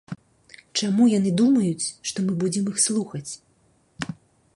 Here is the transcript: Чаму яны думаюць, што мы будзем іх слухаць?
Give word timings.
Чаму 0.85 1.03
яны 1.17 1.33
думаюць, 1.41 1.91
што 2.11 2.17
мы 2.29 2.33
будзем 2.45 2.65
іх 2.73 2.81
слухаць? 2.87 3.31